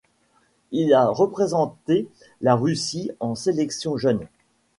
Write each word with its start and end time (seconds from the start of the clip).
Il 0.71 0.95
a 0.95 1.05
représenté 1.05 2.07
la 2.41 2.55
Russie 2.55 3.11
en 3.19 3.35
sélection 3.35 3.97
jeune. 3.97 4.25